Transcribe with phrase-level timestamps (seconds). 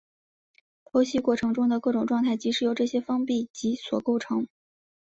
[0.83, 4.47] 剖析过程中的各种状态即是由这些封闭集所构成。